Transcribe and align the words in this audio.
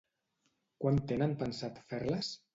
Quan 0.85 0.97
tenen 1.13 1.37
pensat 1.45 1.79
fer-les? 1.93 2.35